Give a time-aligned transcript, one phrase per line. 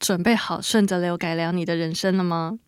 [0.00, 2.58] 准备好顺着流改良你的人生了吗？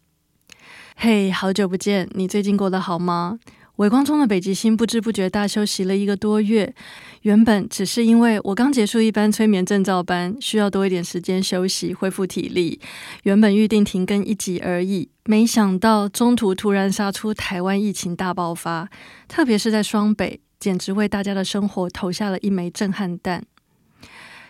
[0.95, 3.39] 嘿，好久不见，你最近过得好吗？
[3.77, 6.75] 微光中的北极星不知不觉大休息了一个多月，
[7.23, 12.79] 原本只是因为我刚结束一班催眠证照班，需要多一点时间休息恢复体力，
[13.23, 18.91] 原本预定停更一集而已，没想到中途突然杀出台湾疫情大爆发，
[19.27, 23.43] 特别是在双北，简直为大家的生活投下了一枚震撼弹。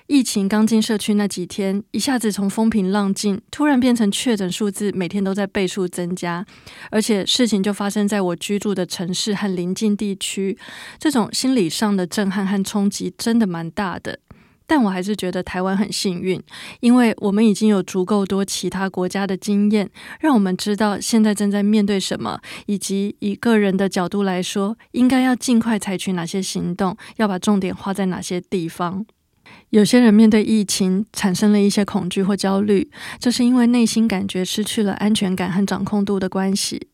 [0.07, 6.45] 疫情刚进社区那几天，一下子从风平浪静，突然变成确诊数字每天都在倍数增加，
[6.91, 10.59] 而且事情就发生在我居住的城市和邻近地区，
[10.99, 14.19] 这种心理上的震撼和冲击真的蛮大的。
[14.65, 16.43] 但我还是觉得台湾很幸运，
[16.81, 29.05] 因为我们已经有足够多其他国家的经验，让我们知道现在正在面对什么，以及以个人的角度来说，应该要尽快采取哪些行动，要把重点花在哪些地方。
[29.71, 36.89] 有些人面对疫情产生了一些恐惧或焦虑，这是因为内心感觉失去了安全感和掌控度的关系。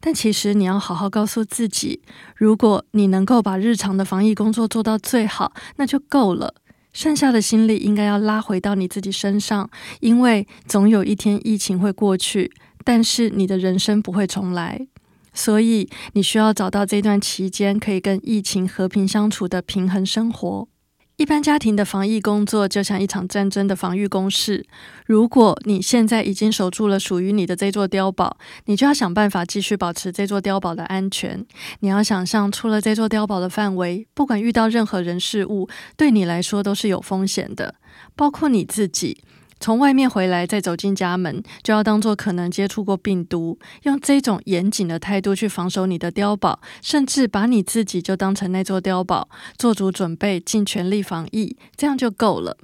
[0.00, 2.02] 但其实你要好好告诉自己，
[2.36, 6.54] 如果你能够把日常的防疫工作做到最好，那就够了。
[6.92, 9.68] 剩下的心力应该要拉回到你自己身上，
[10.00, 12.52] 因为总有一天疫情会过去，
[12.84, 14.86] 但是你的人生不会重来。
[15.34, 20.68] 所以你需要找到这段期间可以跟疫情和平相处的平衡生活。
[21.16, 24.66] 一般家庭的防疫工作就像一场战争的防御工事。
[25.06, 28.36] 如果你现在已经守住了属于你的这座碉堡，
[28.66, 31.42] 你就要想办法继续保持这座碉堡的安全。
[31.80, 35.66] 你要想象，出了这座碉堡的范围，不管遇到任何人事物，
[35.96, 37.76] 对你来说都是有风险的，
[38.14, 39.24] 包括你自己。
[39.58, 52.56] 从外面回来再走进家门，就要当做可能接触过病毒，用这种严谨的态度去防守你的碉堡，甚至把你自己就当成那座碉堡，做足准备，尽全力防疫，这样就够了。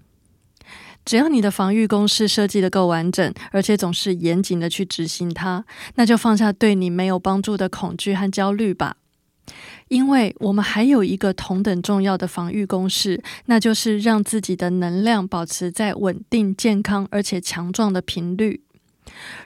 [1.04, 5.64] 只要你的防御公式设计的够完整，而且总是严谨的去执行它，
[5.96, 8.96] 那就放下对你没有帮助的恐惧和焦虑吧。
[9.88, 18.62] 因为我们还有一个同等重要的防御公式，那就是让自己的能量保持在稳定、健康而且强壮的频率。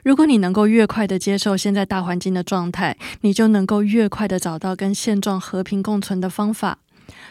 [0.03, 6.79] 如果你能够越快的接受现在大环境的状态，你就能够越快的找到跟现状和平共存的方法。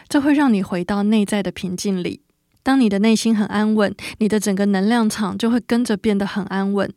[0.07, 2.21] 这会让你回到内在的平静里。
[2.63, 6.91] 当你的内心很安稳，你的整个能量场就会跟着变得很安稳。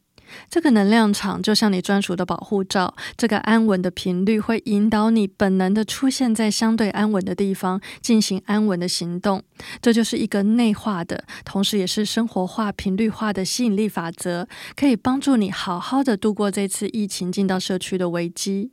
[0.49, 9.43] 这个能量场就像你专属的保护罩，这个安稳的频率会引导你本能的出现在相对安稳的地方，进行安稳的行动。
[9.81, 18.73] 这就是一个内化的，同时也是生活化、频率化的吸引力法则，可以帮助你好好的度过这次疫情进到社区的危机。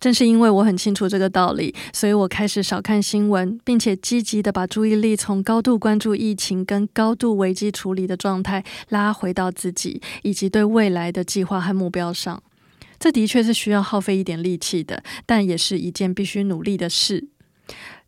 [0.00, 12.42] 正是因为我很清楚这个道理，所以我开始少看新闻，并且积极的把注意力从高度关注疫情跟高度危机处理的状态拉回到自己以及对未来的计划和目标上。
[12.98, 17.28] 这的确是需要耗费一点力气的，但也是一件必须努力的事。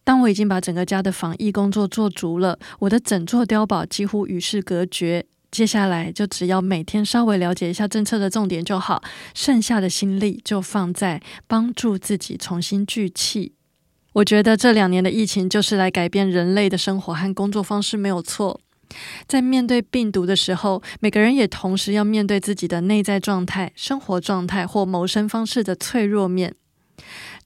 [0.02, 5.26] 当我已经把整个家的防疫工作做足了，我的整座碉堡几乎与世隔绝。
[5.50, 9.02] 接下来就只要每天稍微了解一下政策的重点就好，
[9.34, 13.54] 剩下的心力就放在帮助自己重新聚气。
[14.12, 18.60] 我觉得这两年的疫情就是来改变人类的生活和工作方式，没有错。
[19.28, 26.54] 在面对病毒的时候，每个人也同时要面对自己的内在状态、生活状态或谋生方式的脆弱面。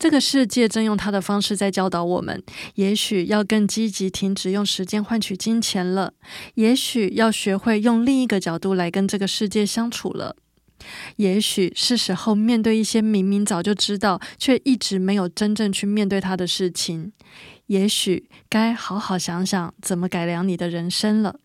[0.05, 2.43] 这个世界正用他的方式在教导我们：
[2.75, 6.11] 也许要更积极，停止用时间换取金钱了；
[6.57, 10.37] 也许要学会用另一个角度来跟这个世界相处了；
[11.17, 17.11] 也许是时候面对一些明明早就知道却一直没有真正去面对它的事情；
[17.69, 21.37] 也许该好好想想怎么改良你的人生了。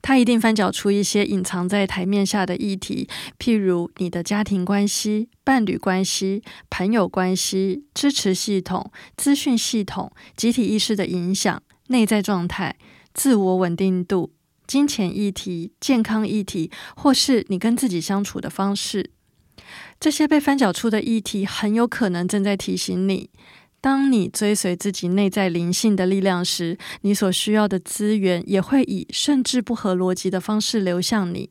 [0.00, 3.08] 他一定翻搅出一些隐藏在台面下的议题，
[3.38, 12.76] 譬如你的家庭关系、伴侣关系、朋友关系、支持系统、资讯系统、集体意识的影响、内在状态、
[13.12, 14.32] 自我稳定度、
[14.66, 19.10] 金钱议题、健康议题，或是你跟自己相处的方式。
[20.00, 23.30] 这些被翻搅出的议题，很有可能正在提醒你。
[23.80, 31.50] 当你追随自己内在灵性的力量时，你所需要的资源也会以甚至不合逻辑的方式流向你。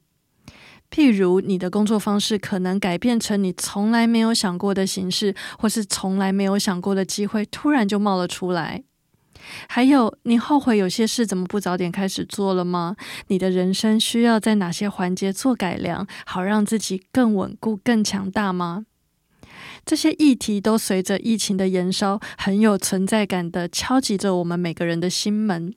[0.89, 8.83] 譬如，你的工作方式可能改变成你从来没有想过的形式，或是从来没有想过的机会突然就冒了出来。
[9.69, 12.95] 还有，你后悔有些事怎么不早点开始做了吗？
[13.27, 18.85] 你的人生需要在哪些环节做改良，好让自己更稳固、更强大吗？
[19.85, 25.73] 这些议题都随着疫情的延烧，很有存在感的敲击着我们每个人的心门。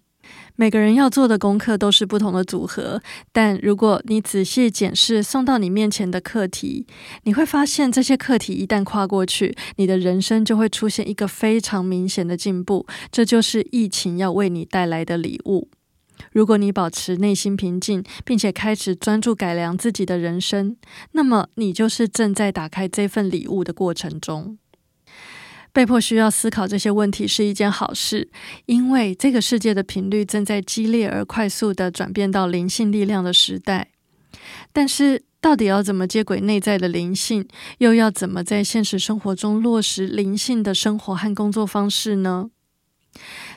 [0.55, 6.87] 每个人要做的功课都是不同的组合，但如果你仔细检视送到你面前的课题，
[7.25, 12.87] 你会发现这些课题一旦跨过去，你的人生就会出现一个非常明显的进步。
[13.11, 15.69] 这就是疫情要为你带来的礼物。
[16.33, 20.77] 如果你保持内心平静，并且开始专注改良自己的人生，
[21.13, 24.59] 那么你就是正在打开这份礼物的过程中。
[25.73, 28.29] 被迫需要思考这些问题是一件好事，
[28.67, 33.91] 因为这个世界的频率正在激烈而快速的转变到灵性力量的时代。
[34.73, 37.47] 但是，到底要怎么接轨内在的灵性，
[37.79, 42.51] 又要怎么在现实生活中落实灵性的生活和工作方式呢？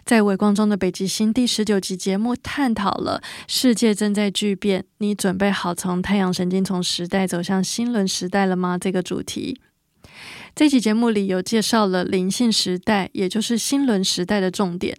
[0.06, 8.78] 在《微光中的北极星》第十九集节目探讨了世界正在巨变，你准备好从太阳神经丛时代走向新轮时代了吗？
[8.78, 9.62] 这个主题。
[10.54, 14.98] 这期节目里有介绍了灵性时代，也就是新轮时代的重点。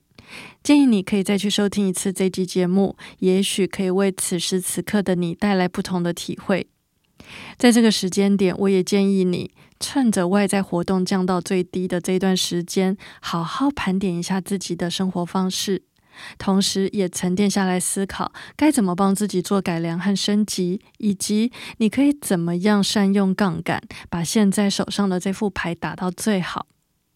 [0.62, 6.66] 建议你可以再去收听一次这集节目，也许可以为此时此刻的你带来不同的体会。
[7.58, 9.50] 在这个时间点，我也建议你
[9.81, 15.82] 趁着外在活动降到最低的这段时间，好好盘点一下自己的生活方式。
[16.38, 26.67] 同时，也沉淀下来思考该怎么帮自己做改良和升级，以及你可以怎么样善用杠杆，把现在手上的这副牌打到最好。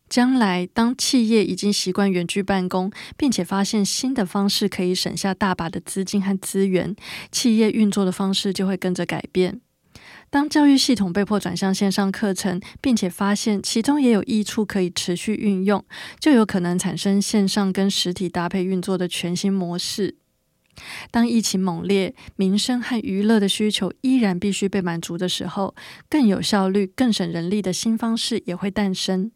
[0.08, 6.96] 将来当企业已经习惯远距办公，并且发现新的方式可以省下大把的资金和资源，
[7.30, 9.60] 企业运作的方式就会跟着改变。
[10.30, 15.84] 当教育系统被迫转向线上课程，并且发现其中也有益处可以持续运用，
[16.20, 20.16] 就有可能产生线上跟实体搭配运作的全新模式。
[21.10, 25.74] 当疫情猛烈，民生和娱乐的需求依然必须被满足的时候，
[26.08, 29.32] 更有效率、更省人力的新方式也会诞生。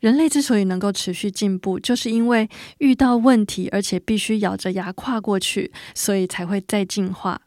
[0.00, 7.42] 人类之所以能够持续进步，就是因为遇到问题，而且必须咬着牙跨过去，所以才会再进化。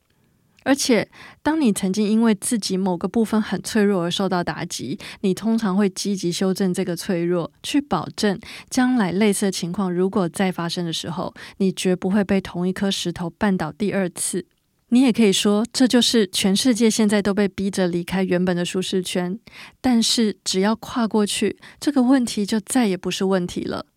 [0.69, 1.10] 而且，
[1.42, 8.39] 当你曾经因为自己某个部分很脆弱而受到打击，你通常会积极修正这个脆弱，去保证
[8.69, 14.45] 将来类似的情况如果再发生的时候，你绝不会被同一颗石头绊倒第二次。
[14.89, 19.39] 你也可以说，这就是全世界现在都被逼着离开原本的舒适圈，
[19.81, 23.88] 但是只要跨过去，这个问题就再也不是问题了。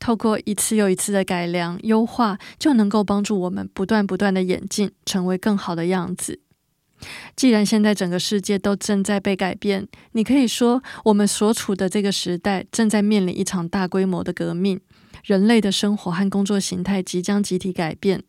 [0.00, 6.40] 透过一次又一次的改良优化，就能够帮助我们不断不断的演进，成为更好的样子。
[7.36, 14.80] 既然现在整个世界都正在被改变，你可以说我们所处的这个时代正在面临一场大规模的革命，
[15.24, 18.24] 人类的生活和工作形态即将集体改变。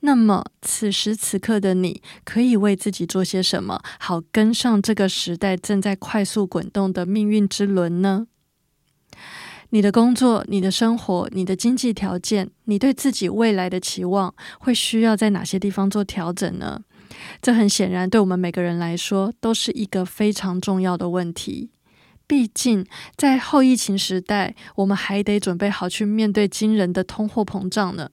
[0.00, 8.28] 那么，此时此刻的你可以为自己做些什么，好跟上这个时代正在快速滚动的命运之轮呢？
[9.70, 16.82] 你的工作、你的生活、你的经济条件、你对自己未来的期望，会需要在哪些地方做调整呢？
[17.40, 21.70] 这很显然，对我们每个人来说，都是一个非常重要的问题。
[22.26, 22.84] 毕竟，
[23.16, 28.10] 在后疫情时代，我们还得准备好去面对惊人的通货膨胀呢。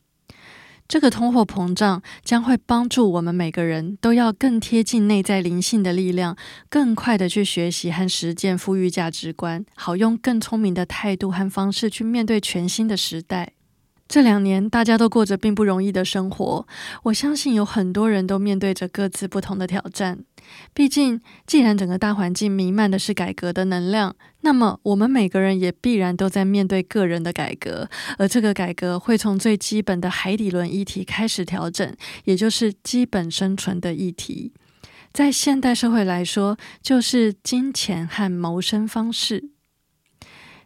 [0.87, 6.37] 这个通货膨胀将会帮助我们每个人都要更贴近内在灵性的力量，
[6.69, 13.53] 更快的去学习和实践富裕价值观，好用更聪明的态度和方式去面对全新的时代。
[14.07, 16.67] 这两年，大家都过着并不容易的生活。
[17.03, 20.19] 我相信有很多人都面对着各自不同的挑战。
[20.73, 27.89] 毕竟，既然整个大环境弥漫的是改革的能量，那么我们每个人也必然都在面对个人的改革。
[28.17, 31.95] 而这个改革会从最基本的海底轮议题开始调整，
[32.25, 34.51] 也就是基本生存的议题。
[35.11, 39.51] 在现代社会来说，就是金钱和谋生方式。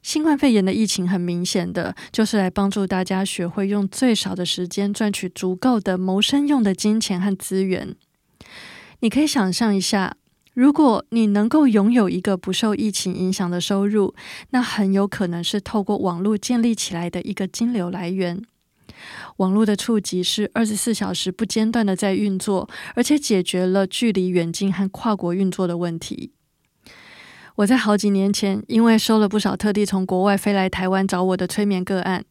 [0.01, 7.93] 新冠肺炎的疫情很明显的就是来帮助大家学会用最少的时间赚取足够的谋生用的金钱和资源。
[8.99, 10.17] 你可以想象一下，
[10.53, 14.15] 如果你能够拥有一个不受疫情影响的收入，
[14.49, 18.41] 那很有可能是透过网络建立起来的一个金流来源。
[19.37, 26.31] 网络的触及是二十四小时不间断的在运作，而且解决了距离远近和跨国运作的问题。
[27.57, 32.23] 我在好几年前，因为收了不少特地从国外飞来台湾找我的催眠个案，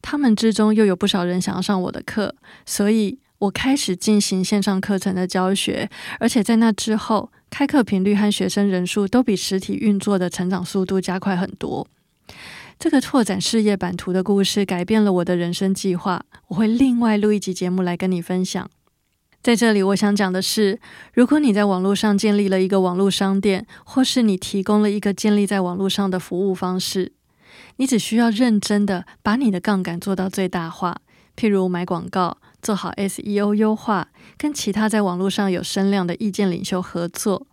[0.00, 2.34] 他们之中又有不少人想要上我的课，
[2.66, 11.88] 所以我开始进行线上课程的教学，而且在那之后，开课频率和学生人数都比实体运作的成长速度加快很多。
[12.78, 18.70] 这个拓展事业版图的故事改变了我的人生计划，我会另外录一集节目来跟你分享。
[19.42, 20.78] 在这里，我想讲的是，
[21.12, 27.10] 如果你在网络上建立了一个网络商店，或是你提供了一个建立在网络上的服务方式，
[27.78, 30.98] 你只需要认真的把你的杠杆做到最大化，
[31.36, 32.38] 譬如买广告。
[32.62, 37.46] 做好 SEO 优化，跟其他在网络上有声量的意见领袖合作，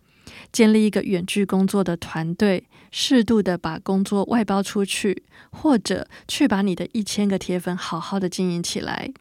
[0.52, 9.12] 建立一个远距工作的团队，适度的把工作外包出去，或者去把你的一千个铁粉好好的经营起来，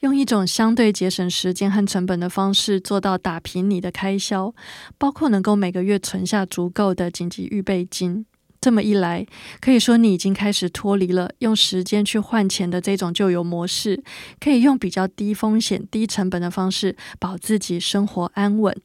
[0.00, 4.52] 用一种相对节省时间和成本的方式做到打平你的开销，
[4.98, 8.26] 包括能够每个月存下足够的紧急预备金。
[8.68, 9.24] 这么一来，
[9.62, 14.04] 可以说你已经开始脱离了用时间去换钱的这种旧有模式，
[14.38, 18.76] 可以用比较低风险、低成本的方式保自己生活安稳。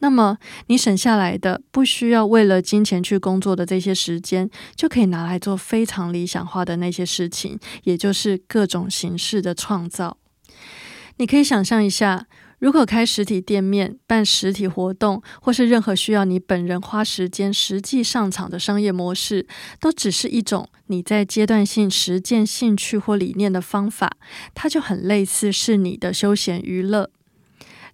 [0.00, 10.16] 那么，你省下来的不需要为了金钱去工作的这些时间，就可以拿来做非常理想化的那些事情，也就是各种形式的创造。
[11.18, 12.26] 你可以想象一下。
[12.58, 19.46] 如果开实体店面、办实体活动，或是任何需要你本人花时间实际上场的商业模式，
[19.80, 24.16] 都只是一种你在阶段性实践兴趣或理念的方法，
[24.54, 27.10] 它就很类似是你的休闲娱乐。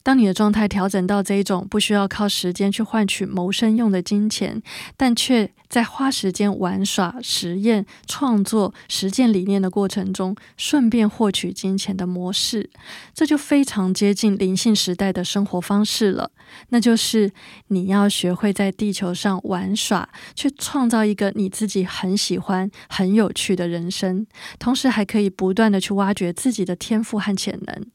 [0.04, 4.62] 当你的状态调整到这一种不需要靠时间去换取谋生用的金钱，
[4.98, 12.68] 但却在花时间玩耍、实验、创作、实践理念的过程中，顺便获取金钱的模式，
[13.14, 16.30] 这就非常接近灵性时代的生活方式了。
[16.68, 17.32] 那就是
[17.68, 24.26] 你要学会在地球上玩耍，去创造一个你自己很喜欢、很有趣的人生，
[24.58, 27.86] 同时还可以不断的去挖掘自己的天赋和潜能。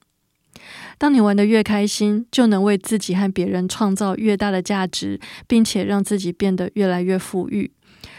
[0.97, 7.71] 当你玩得越开心，就能为自己和别人创造越大的价值，并且让自己变得越来越富裕。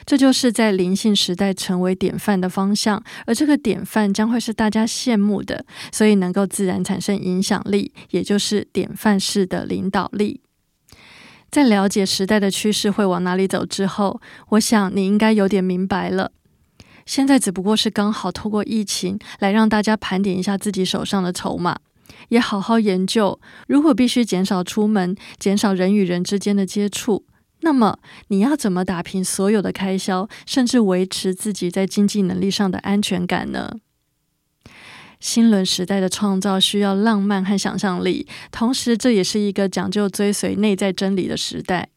[0.05, 10.41] 这就是在灵性时代成为典范的方向，而这个典范将会是大家羡慕的，所以能够自然产生影响力，也就是典范式的领导力。
[11.51, 16.33] 在了解时代的趋势会往哪里走之后，我想你应该有点明白了。
[17.07, 21.79] 现在只不过是刚好透过疫情来让大家盘点一下自己手上的筹码。
[22.29, 27.25] 也好好研究，如果必须减少出门、减少人与人之间的接触，
[27.61, 27.99] 那么
[28.29, 33.77] 你要怎么打平所有的开销，甚至维持自己在经济能力上的安全感呢？
[35.19, 41.91] 新轮时代的创造需要浪漫和想象力，同时这也是一个讲究追随内在真理的时代。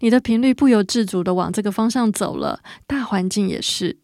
[0.00, 3.98] 你的频率不由自主的往这个方向走了，大环境也是。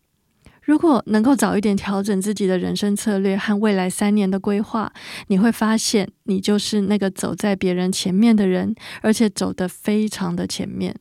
[0.70, 4.92] 如果能够早一点调整自己的人生策略和未来三年的规划，
[5.26, 8.72] 你会发现你就是那个走在别人前面的人，
[9.02, 10.94] 而且走得非常的前面。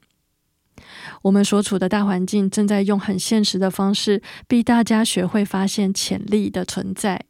[1.21, 7.23] 我们所处的大环境正在用很现实的方式逼大家学会发现潜力的存在，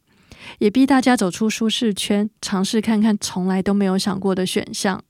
[0.60, 5.04] 也逼大家走出舒适圈，尝试看看从来都没有想过的选项。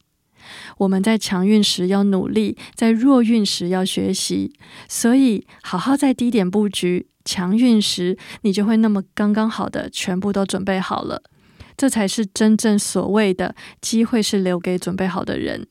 [0.79, 4.53] 我们在强运时要努力，在弱运时要学习，
[4.89, 7.07] 所以好好在低点布局。
[7.31, 11.23] 强运时，你就会那么刚刚好的全部都准备好了，
[11.77, 15.69] 这才是真正所谓的机会是留给准备好的人。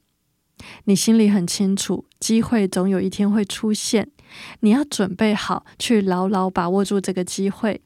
[0.85, 4.09] 你心里很清楚，机会总有一天会出现，
[4.61, 7.81] 你要准备好去牢牢把握住这个机会。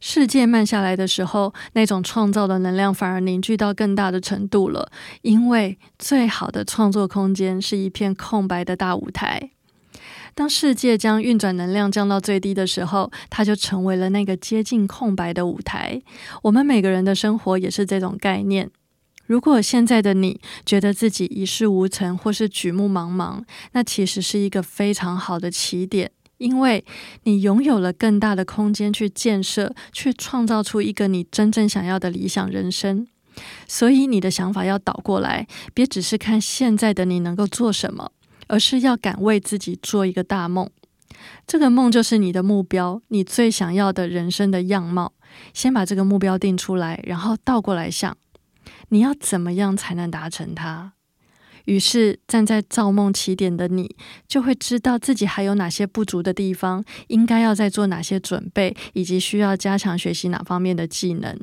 [0.00, 4.90] 世界慢下来的时候，那种创造的能量反而凝聚到更大的程度了，
[5.20, 9.51] 因为最好的创作空间是一片空白的大舞台。
[10.34, 16.00] 当世界将运转能量降到最低的时候，它就成为了那个接近空白的舞台。
[16.42, 18.70] 我们每个人的生活也是这种概念。
[19.26, 26.84] 如果现在的你觉得自己一事无成或是举目茫茫，那其实是一个非常好的起点，因为
[27.22, 33.06] 你拥有了更大的空间去建设，去创造出一个你真正想要的理想人生。
[33.66, 38.10] 所以你的想法要倒过来，别只是看现在的你能够做什么。
[38.48, 40.68] 而是要敢为自己做一个大梦，
[41.46, 45.12] 这个梦就是你的目标，你最想要的人生的样貌。
[45.54, 48.16] 先把这个目标定出来，然后倒过来想，
[48.90, 50.92] 你要怎么样才能达成它？
[51.64, 53.96] 于是站在造梦起点的你，
[54.26, 61.38] 就会知道自己还有哪些不足的地方，应该要再做哪些准备，以及需要加强学习哪方面的技能。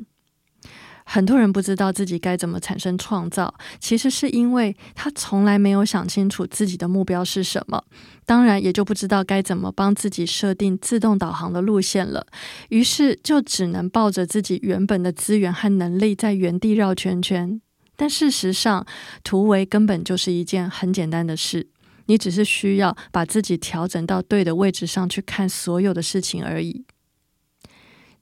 [1.12, 7.82] 很多人不知道自己该怎么产生创造，其实是因为他从来没有想清楚自己的目标是什么，
[8.24, 12.24] 当然也就不知道该怎么帮自己设定自动导航的路线了。
[12.68, 17.60] 于是就只能抱着自己原本的资源和能力在原地绕圈圈。
[17.96, 18.86] 但事实上，
[19.24, 21.66] 突围根本就是一件很简单的事，
[22.06, 26.84] 你只是需要把自己调整到对的位置上去看所有的事情而已。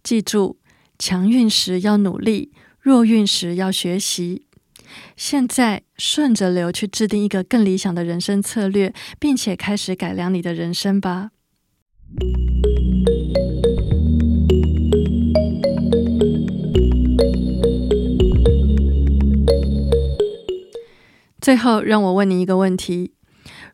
[0.03, 0.59] 记住，
[0.99, 2.51] 强运时要努力。
[2.89, 4.47] 弱运时要学习，
[5.15, 11.33] 现在顺着流去制定一个更理想的人生策略，并且开始改良你的人生吧。
[21.43, 23.13] 最后，让我问你一个问题：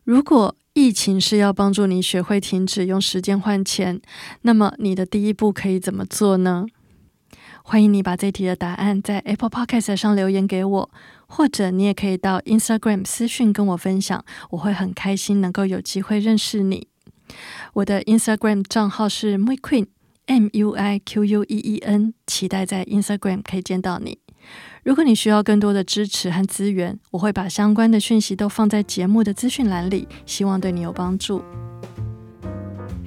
[0.03, 4.01] 如果疫情是要帮助你学会停止用时间换钱，
[4.41, 6.65] 那么你的第一步可以怎么做呢？
[7.67, 10.89] 欢迎你把这题的答案在 Apple Podcast 上留言给我，
[11.25, 16.87] 或者你也可以到 Instagram 私讯跟我分享，我会很开心能够有机会认识你。
[17.73, 19.87] 我的 Instagram 账号是 Muiqueen
[20.27, 24.19] M U I Q U E E N，期待在 Instagram 可以见到你。
[24.83, 31.43] 如果你需要更多的支持和资源，我会把相关的讯息都放在节目的资讯栏里，希望对你有帮助。